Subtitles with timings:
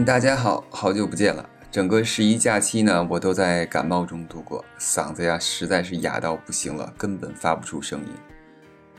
[0.00, 1.46] 大家好，好久不见了。
[1.70, 8.08] 整个十一假期呢，我都在感冒中度过，嗓子呀实在是哑到不行了，根本发不出声音。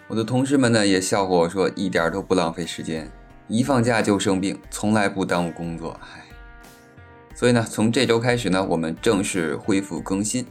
[0.08, 3.12] 我的同事们呢也笑话我说，一点都不浪费时间，
[3.48, 6.00] 一放假就生病，从来不耽误工作。
[6.00, 6.26] 唉，
[7.34, 10.46] 所以呢，从这周开始呢，我们正式恢复更新。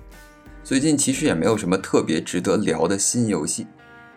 [0.64, 3.68] 最近其实也没有什么特别值得聊的新游戏。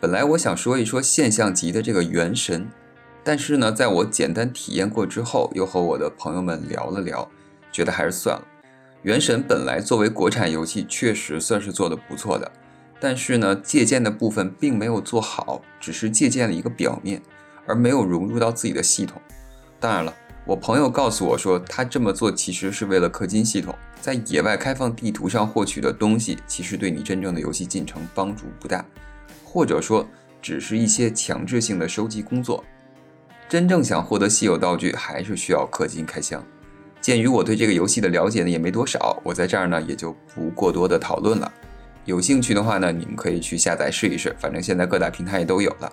[0.01, 2.63] 本来我想说一说现象级的这个《原神》，
[3.25, 7.27] 但是呢，在我简单体验过之后，又和我的朋友们聊了聊，
[7.71, 8.47] 觉得还是算了。
[9.01, 12.51] 《原神》本来作为国产游戏，确实算是做的不错的，
[12.99, 17.19] 但是呢，借鉴的部分并没有做好，只是借鉴了一个表面，
[17.65, 19.19] 而没有融入到自己的系统。
[19.79, 20.13] 当然了。
[20.47, 28.85] 我朋友告诉我说，他这么做其实是为了氪金系统，在野外开放地图上获取的东西，其实对你真正的游戏进程帮助不大，
[29.43, 30.07] 或者说
[30.43, 32.63] 只是一些强制性的收集工作。
[33.47, 36.43] 真正想获得稀有道具，还是需要氪金开箱。
[36.99, 41.51] 鉴于我对这个游戏的了解呢也没多少，我在这儿呢也就不过多的讨论了。
[42.05, 45.91] 有兴趣的话呢，你们可以去下载试一试，反正现在各大平台也都有了。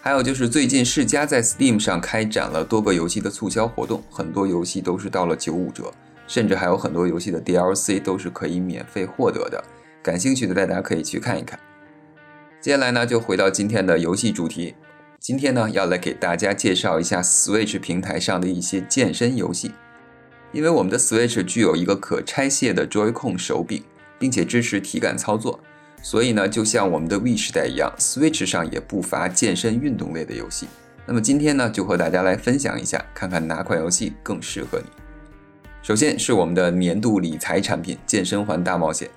[0.00, 5.92] 还有就是最近世嘉在 Steam 上开展了多个游戏的促销活动，很多游戏都是到了九五折，
[6.26, 9.62] 甚至还有很多游戏的 DLC 都是可以免费获得的。
[10.02, 11.58] 感兴趣的大家可以去看一看。
[12.60, 14.74] 接下来呢，就回到今天的游戏主题。
[15.26, 19.72] 今天呢，要来给大家介绍一下 Switch 平台上的一些健身游戏。
[20.52, 23.82] 因为我们的 Switch 具有一个可拆卸的 Joy-Con 手柄，
[24.20, 25.58] 并且支持体感操作。
[26.00, 30.68] 所以呢，就像我们的 Wii 时代一样，Switch 上也不乏健身运动类的游戏。
[31.04, 34.86] 那么今天呢，就和大家来分享一下，看看哪款游戏更适合你。
[35.82, 39.08] 首先是我们的年度理财产品《健身环大冒险》。《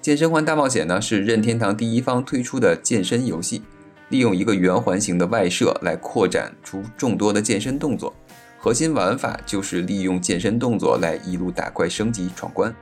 [0.00, 3.62] 健身环大冒险》呢是任天堂第一方推出的健身游戏，
[4.10, 8.14] 利用一个圆环形的外设来扩展出众多的健身动作。
[8.58, 12.74] 核心玩法就是利用健身动作来一路打怪升级闯关。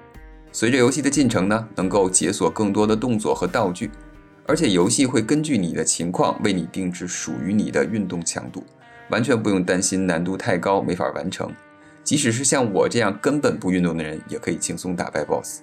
[0.51, 3.91] 随着游戏的进程呢，能够解锁更多的动作和道具，
[4.47, 8.65] 而且游戏会根据你的情况为你定制属于你的运动强度，
[9.11, 11.53] 完全不用担心难度太高没法完成。
[12.03, 15.61] 即使是像我这样根本不运动的人，也可以轻松打败 BOSS。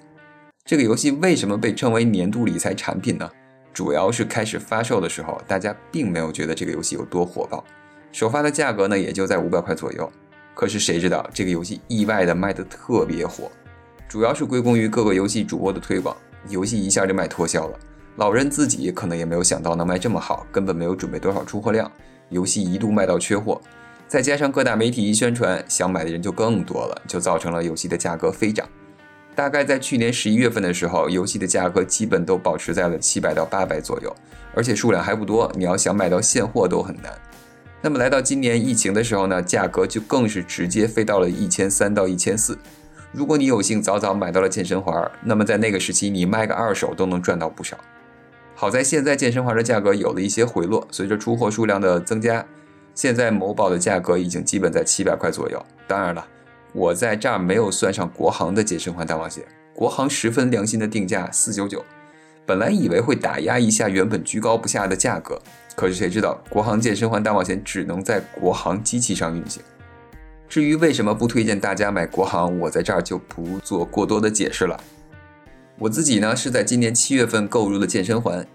[0.64, 3.28] 这个游戏为什么被称为年度理财产品呢？
[3.74, 7.64] 主要是开始发售的时候，大家并没有觉得这个游戏有多火爆，
[8.12, 10.10] 首发的价格呢也就在五百块左右。
[10.54, 13.52] 可是谁知道这个游戏意外的卖得特别火。
[14.08, 16.16] 主要是归功于各个游戏主播的推广，
[16.48, 17.80] 游戏一下就卖脱销了。
[18.18, 21.92] 老任自己可能也没有想到能卖这么好，根本没有准备多少出货量，
[22.30, 23.60] 游戏一度卖到缺货。
[24.08, 28.70] 再加上各大媒体一宣传，想买的人就更多了，就造成了游戏的价格飞涨。
[29.36, 34.16] 大概在去年十一月份的时候，游戏的价格基本都保持在了七百到八百左右，
[34.54, 37.12] 而且数量还不多，你要想买到现货都很难。
[37.82, 42.58] 那么来到今年疫情的时候呢，价格就更是直接飞到了一千三到一千四。
[43.12, 47.78] 如果你有幸早早买到了健身环，那么在那个时期你卖个二手都能赚到不少。
[48.56, 52.46] 好在现在健身环的价格有了一些回落，随着出货数量的增加，
[52.96, 55.64] 现在某宝的价格已经基本在七百块左右。
[55.88, 56.26] 当然了，
[56.74, 61.86] 我在这儿没有算上国行的健身环大冒险，国行十分良心的定价四九九。
[62.46, 65.40] 本来以为会打压一下原本居高不下的价格，
[65.76, 69.62] 可是谁知道国行健身环大冒险只能在国行机器上运行。
[70.50, 74.78] 至于为什么不推荐大家买国行，我在这儿就不做过多的解释了。
[75.80, 78.46] 我自己呢是在今年七月份购入的健身环，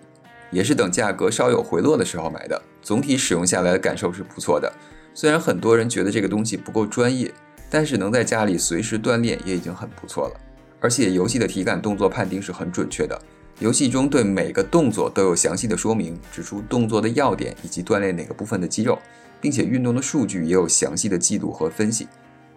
[0.50, 2.60] 也是等价格稍有回落的时候买的。
[2.82, 4.72] 总体使用下来的感受是不错的。
[5.14, 7.32] 虽然很多人觉得这个东西不够专业，
[7.70, 10.40] 但是能在家里随时锻炼也已经很不错了。
[10.80, 13.20] 而且游戏的体感动作判定是很准确的，
[13.58, 18.98] 游戏中对每个动作都有详细的说明，指出动作的要点以及锻炼哪个部分的肌肉。
[19.40, 22.08] 并且运动的数据也有详细的记录和分析，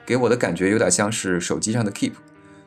[0.04, 2.14] 给我的感觉有点像是手机上的 Keep。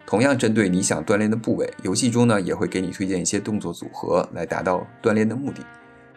[0.06, 5.66] 同样针对你想锻炼的部位，游戏中呢也会给你推荐一些动作组合来达到锻炼的目的。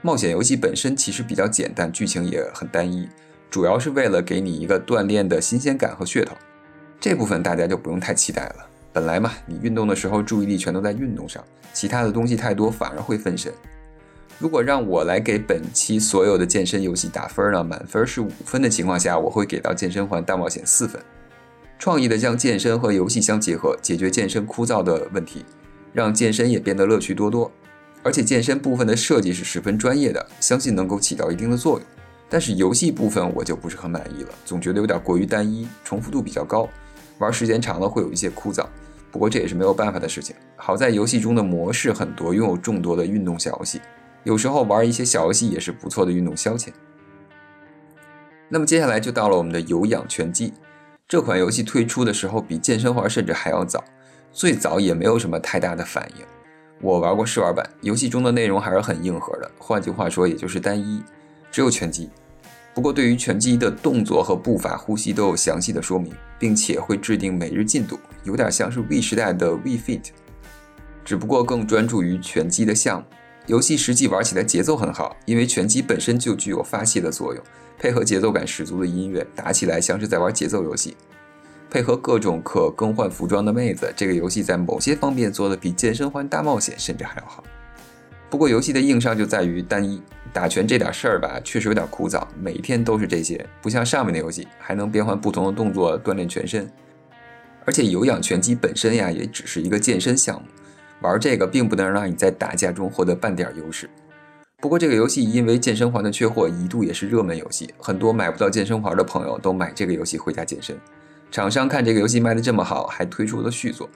[0.04, 3.10] 冒险游戏本身其实比较简单，剧情也很单一，
[3.50, 6.36] 主要是为了给你一个锻炼的新鲜感和噱头。
[7.00, 8.68] 这部分大家就不用太期待了。
[8.92, 13.54] 本来嘛，你运动的时候注意力全都在运动上，其他的东西太多反而会分神。
[14.40, 17.64] 如果让我来给本期所有的健身游戏打分呢？
[17.64, 21.02] 满分是五分的情况下，我会给到《健身环大冒险》四分。
[21.80, 25.46] 创意的将健身和游戏相结合，解决健身枯燥的问题，
[25.94, 27.52] 让健身也变得乐趣多多。
[28.04, 31.88] 而且健身部分的设计是十分专业的，相信能够起到一定的作用。
[32.30, 36.68] 但是游戏部分我就不是很满意了，总觉得有点过于单一，重复度比较高，
[37.20, 38.66] 玩时间长了会有一些枯燥。
[39.12, 40.36] 不过这也是没有办法的事情。
[40.56, 43.82] 好在游戏中的模式很多，拥有众多的运动小游戏。
[44.24, 46.68] 有时候玩一些小游戏也是不错的运动消遣。
[48.50, 50.54] 那么接下来就到了我们的有氧拳击，
[51.08, 53.84] 这款游戏推出的时候比健身环甚至还要早，
[54.34, 56.26] 最早也没有什么太大的反应。
[56.82, 61.02] 我玩过试玩版，游戏中的内容还是很硬核的，换句话说，也就是单一，
[61.58, 62.08] 只有拳击。
[62.76, 70.04] 不过对于拳击的动作和步伐、呼吸都有详细的说明，并且会制定每日进度，有点像是 V 时代的 V Fit，
[71.04, 73.08] 只不过更专注于拳击的项目。
[73.48, 77.44] 游戏实际玩起来节奏很好，因为拳击本身就具有发泄的作用，
[77.80, 80.96] 配合节奏感十足的音乐，打起来像是在玩节奏游戏。
[81.72, 87.44] 配合各种可更换服装的妹子，这个游戏在某些方面做的比健身环大冒险甚至还要好。
[88.30, 90.02] 不过游戏的硬伤就在于单一，
[90.34, 96.70] 打拳这点事儿吧，确实有点枯燥，每天都是这些，不像上面的游戏还能变换不同的动作锻炼全身。
[97.64, 100.48] 而且有氧拳击本身呀，也只是一个健身项目，
[101.02, 103.90] 玩这个并不能让你在打架中获得半点优势。
[104.60, 110.78] 不过这个游戏因为健身环的缺货，一度也是热门游戏，很多买不到健身环的朋友都买这个游戏回家健身。
[111.30, 113.90] 厂商看这个游戏卖的这么好，还推出了续作。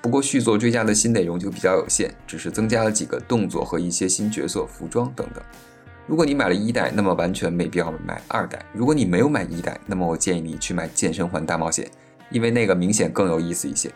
[0.00, 5.42] 不过续作追加的新内容就比较有限，只是增加了几个动作和一些新角色、服装等等。
[6.06, 8.64] 如果你买了一代，那么完全没必要买二代。
[8.72, 11.84] 如果你没有买一代，那么我建议你去买《健身环大冒险》，
[12.30, 13.90] 因为那个明显更有意思一些。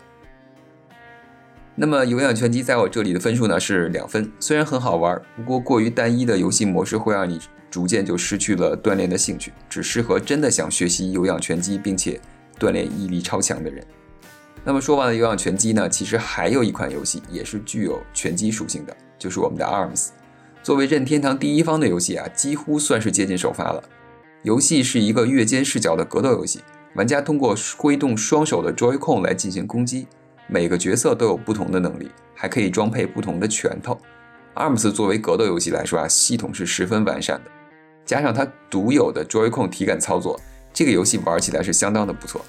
[1.74, 7.40] 那么有氧拳击在我这里的分数呢是两分，虽然很好玩，不过过于单一的游戏模式会让你
[7.70, 12.20] 逐渐就失去了锻炼的兴趣，只适合真的想学习有氧拳击并且。
[12.60, 13.84] 锻炼毅力超强的人。
[14.64, 15.88] 那么说完了有氧拳击呢？
[15.88, 20.10] 其实还有一款游戏也是具有拳击属性的，就是我们的 ARMS。
[20.62, 23.82] 作为任天堂第一方的游戏啊，几乎算是接近首发了。
[24.42, 26.60] 游戏是一个越肩视角的格斗游戏，
[26.94, 30.06] 玩家通过挥动双手的 Joy-Con 来进行攻击。
[30.46, 33.98] 每个角色都有不同的能力，还可以装配不同的拳头。
[34.54, 37.50] ARMS 作为格斗游戏来说啊，系统是十分完善的，
[38.04, 40.38] 加上它独有的 Joy-Con 体感操作。
[40.72, 42.44] 这个游戏玩起来是相当的不错，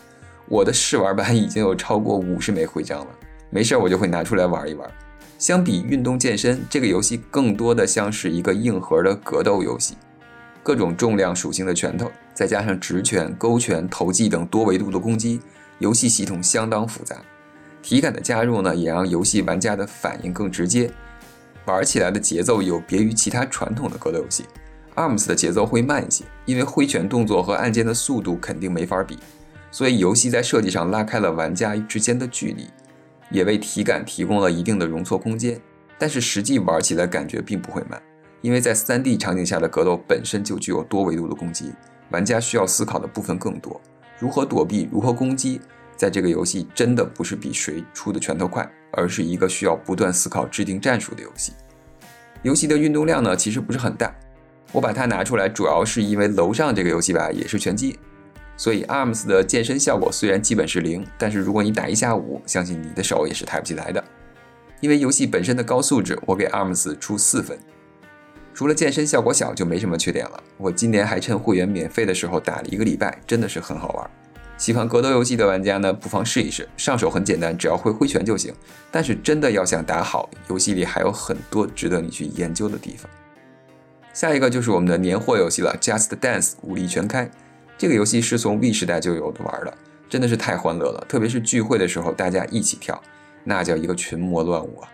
[0.48, 3.08] 我的试玩版已经有超过五十枚徽章了，
[3.50, 4.90] 没事儿我就会拿出来玩一玩。
[5.40, 9.96] 相比运动健身，这个游戏更多的像是一个硬核的格斗游戏，
[10.62, 15.42] 各种重量属性的拳头，再加上直拳、勾拳、投技等多维度的攻击，
[15.80, 17.18] 游戏系统相当复杂。
[17.82, 20.90] 体感的加入呢，也让游戏玩家的反应更直接，
[21.66, 24.46] 玩起来的节奏有别于其他传统的格斗游戏。
[24.96, 29.18] ARMS 的节奏会慢一些，因为挥拳动作和按键的速度肯定没法比，
[29.74, 32.70] 所以游戏在设计上拉开了玩家之间的距离，
[33.32, 35.60] 也为体感提供了一定的容错空间。
[35.98, 38.00] 但是实际玩起来感觉并不会慢，
[38.42, 41.74] 因为在 3D 场景下的格斗本身就具有多维度的攻击，
[42.12, 43.82] 玩家需要思考的部分更多，
[44.20, 45.60] 如何躲避，如何攻击，
[45.98, 51.52] 在这个游戏真的不是比谁出的拳头快，而是一个需要不断思考、制定战术的游戏。
[52.44, 54.14] 游戏的运动量呢，其实不是很大。
[54.72, 57.98] 我把它拿出来，主要是因为楼上这个游戏吧也是拳击，
[58.56, 64.04] 所以 ARMS 的健身效果虽然基本是零，但是如果你打一下午，相信你的手也是抬不起来的。
[64.80, 67.58] 因为游戏本身的高素质，我给 ARMS 出四分。
[68.54, 70.44] 除了健身效果小，就没什么缺点了。
[70.58, 74.10] 我今年还趁会员免费的时候打了一个礼拜，真的是很好玩。
[74.56, 76.70] 喜欢格斗游戏的玩家呢，不妨试一试。
[76.78, 78.54] 上手很简单，只要会挥拳就行。
[78.92, 83.10] 但是真的要想打好，游戏里还有很多值得你去研究的地方。
[84.14, 87.32] 下一个就是我们的年货游戏了，Just Dance 武力全开。
[87.84, 91.06] 这个游戏是从 V 时代就有的玩的，真的是太欢乐了。
[91.06, 92.98] 特别是聚会的时候，大家一起跳，
[93.44, 94.88] 那叫一个群魔乱舞啊。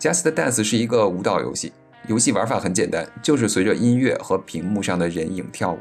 [0.00, 1.72] Just Dance 是一个舞蹈游戏，
[2.08, 5.78] 游戏玩法很简单，就是随着音乐和屏幕上的人影跳舞。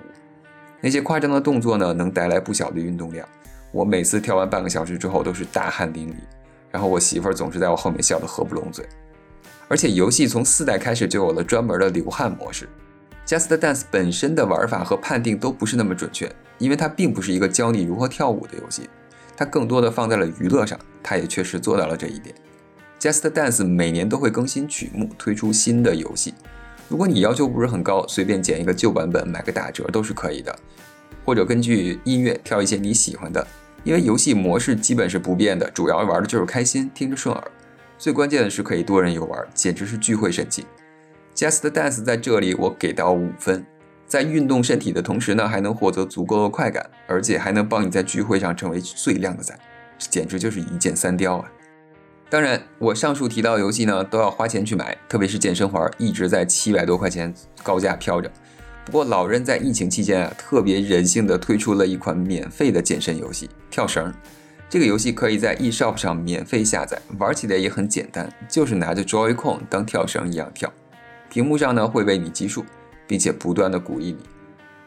[0.81, 3.27] 那些夸张的动作呢，能带来不小的运动量。
[3.71, 6.13] 我每次跳完半个小时之后都是大汗淋漓，
[6.69, 8.85] 然后我媳妇儿总是在我后面笑得合不拢嘴。
[9.67, 12.69] 而且游戏从四代开始就有了专门的流汗模式。
[13.25, 18.87] Just Dance 本身的玩法和判定都不是那么准确，因为它并不是一个教你如何跳舞的游戏，
[19.35, 20.79] 它更多的放在了娱乐上。
[21.01, 22.35] 它也确实做到了这一点。
[22.99, 26.33] Just Dance 每年都会更新曲目，推出新的游戏。
[26.87, 30.55] 如果你要求不是很高，随便捡一个旧版本买个打折都是可以的，
[31.23, 33.45] 或者根据音乐挑一些你喜欢的。
[33.83, 37.51] 因为游戏模式基本是不变的，主要玩的就是开心，听着顺耳。
[37.97, 40.65] 最关键的是可以多人游玩，简直是聚会神器。
[41.35, 43.65] Just Dance 在这里我给到五分，
[44.07, 49.53] 在运动身体的同时呢，还能获得足够的快感，而且还能帮你在聚会上成为最靓的仔，
[49.99, 51.51] 简直就是一箭三雕啊！
[52.29, 58.31] 当然，我上述提到游戏呢都要花钱去买，特别是健身环，一直在七百多块钱高价飘着。
[58.85, 64.13] 不过老任在疫情期间啊，特别人性的推出了一款免费的健身游戏——跳绳。
[64.69, 70.71] 这个游戏可以在 eShop 上免费下载，玩起来也很简单，就是拿着 Joy-Con 当跳绳一样跳，
[71.35, 72.63] 屏幕上呢会为你计数，
[73.05, 74.19] 并且不断的鼓励你，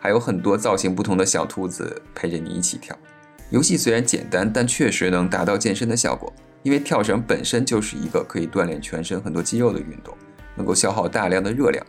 [0.01, 2.97] 还有很多造型不同的小兔子陪着你一起跳。
[3.51, 10.17] 游戏虽然简单，但确实能达到健身的效果，因为跳绳本身就是一个可以锻炼全身很多肌肉的运动，
[10.57, 11.85] 能够消耗大量的热量。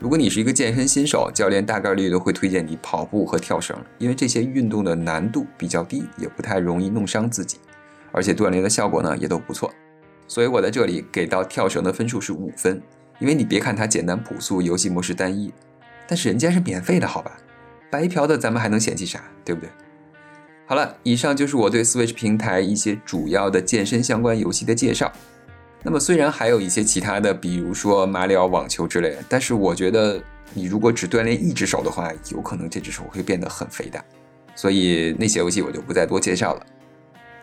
[0.00, 7.58] 如果你是一个健身新手，教练大概率都会推荐你跑步和跳绳，因为这些运动的难度比较低，也不太容易弄伤自己，
[8.10, 9.72] 而且锻炼的效果呢也都不错。
[10.26, 12.82] 所以我在这里给到跳绳的分数是五分，
[13.20, 15.52] 因为你别看它简单朴素，游戏模式单一，
[16.08, 17.36] 但是人家是免费的，好吧？
[17.90, 19.70] 白嫖的咱们还能嫌弃啥，对不对？
[20.66, 25.12] 好了，以上就是我对 Switch 平台一些主要的健身相关游戏的介绍。
[25.82, 30.22] 那么虽然还有一些其他的，比如说马里奥网球之类的，但是我觉得
[30.54, 34.04] 你如果只锻炼一只手的话，有可能这只手会变得很肥大，
[34.54, 36.66] 所以那些游戏我就不再多介绍了。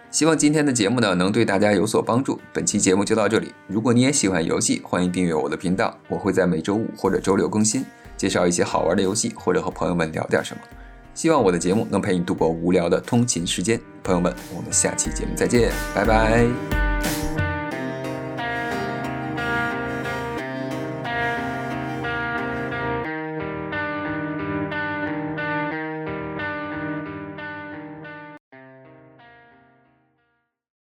[0.10, 2.40] 希望今天的节目呢能对大家有所帮助。
[2.54, 7.86] 本期节目就到这里，如果你也喜欢游戏，欢迎订阅我的频道，我会在每周五或者周六更新，
[8.16, 10.62] 介绍一些好玩的游戏，或者和朋友们聊点什么。
[11.14, 16.87] 希望我的节目能陪你度过无聊的通勤时间，朋友们，我们下期节目再见，拜拜。